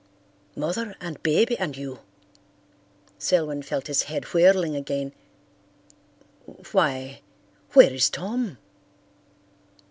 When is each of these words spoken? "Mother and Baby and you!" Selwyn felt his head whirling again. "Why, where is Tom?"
"Mother 0.55 0.95
and 0.99 1.21
Baby 1.21 1.55
and 1.59 1.77
you!" 1.77 1.99
Selwyn 3.19 3.61
felt 3.61 3.85
his 3.85 4.01
head 4.09 4.25
whirling 4.33 4.75
again. 4.75 5.13
"Why, 6.71 7.21
where 7.73 7.93
is 7.93 8.09
Tom?" 8.09 8.57